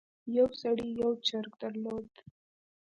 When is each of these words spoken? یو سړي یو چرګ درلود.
یو 0.37 0.47
سړي 0.61 0.87
یو 1.01 1.11
چرګ 1.27 1.51
درلود. 1.61 2.11